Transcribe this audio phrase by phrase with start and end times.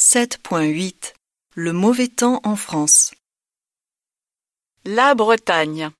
[0.00, 1.12] 7.8
[1.54, 3.10] Le mauvais temps en France.
[4.86, 5.90] La Bretagne.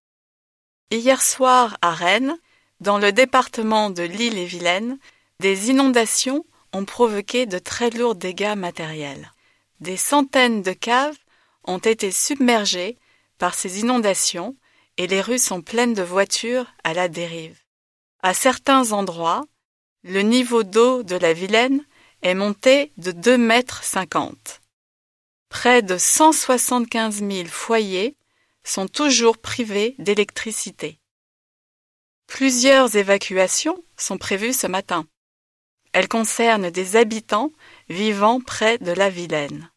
[0.91, 2.39] Hier soir à Rennes,
[2.81, 4.99] dans le département de l'Île-et-Vilaine,
[5.39, 9.32] des inondations ont provoqué de très lourds dégâts matériels.
[9.80, 11.19] Des centaines de caves
[11.64, 12.96] ont été submergées
[13.37, 14.57] par ces inondations
[14.96, 17.61] et les rues sont pleines de voitures à la dérive.
[18.23, 19.45] À certains endroits,
[20.05, 21.85] le niveau d'eau de la Vilaine
[22.23, 23.82] est monté de 2 mètres.
[25.48, 28.16] Près de 175 000 foyers
[28.65, 31.01] sont toujours privés d'électricité.
[32.27, 35.06] Plusieurs évacuations sont prévues ce matin.
[35.93, 37.51] Elles concernent des habitants
[37.88, 39.71] vivant près de la Vilaine.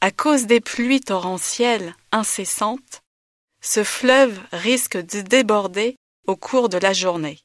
[0.00, 3.02] À cause des pluies torrentielles incessantes,
[3.60, 5.96] ce fleuve risque de déborder
[6.26, 7.40] au cours de la journée.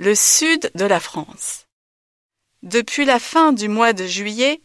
[0.00, 1.66] Le sud de la France.
[2.62, 4.60] Depuis la fin du mois de juillet,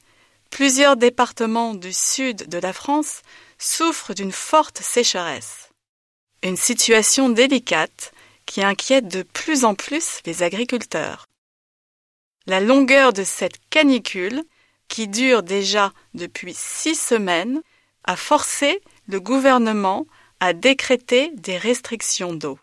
[0.52, 3.24] plusieurs départements du sud de la France
[3.58, 5.70] souffrent d'une forte sécheresse.
[6.44, 8.14] Une situation délicate
[8.46, 11.26] qui inquiète de plus en plus les agriculteurs.
[12.46, 14.44] La longueur de cette canicule,
[14.88, 17.64] qui dure déjà depuis six semaines,
[18.04, 20.06] a forcé le gouvernement
[20.40, 22.60] à décréter des restrictions d'eau.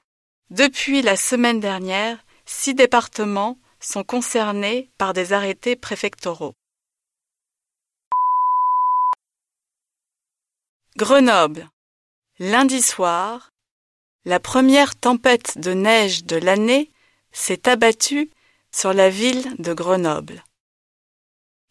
[0.51, 6.55] Depuis la semaine dernière, six départements sont concernés par des arrêtés préfectoraux.
[10.97, 11.71] Grenoble.
[12.41, 13.53] Lundi soir,
[14.25, 16.91] la première tempête de neige de l'année
[17.31, 18.31] s'est abattue
[18.73, 20.45] sur la ville de Grenoble.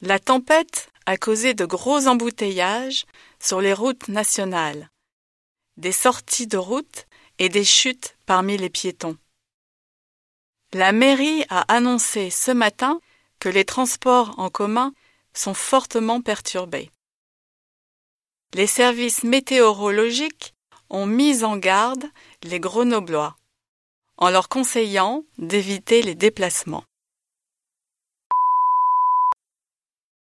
[0.01, 3.05] La tempête a causé de gros embouteillages
[3.39, 4.89] sur les routes nationales,
[5.75, 7.05] des sorties de route
[7.37, 9.17] et des chutes parmi les piétons.
[10.73, 13.01] La mairie a annoncé ce matin
[13.39, 14.93] que les transports en commun
[15.33, 16.91] sont fortement perturbés.
[18.53, 20.53] Les services météorologiques
[20.89, 22.05] ont mis en garde
[22.43, 23.35] les Grenoblois
[24.17, 26.83] en leur conseillant d'éviter les déplacements.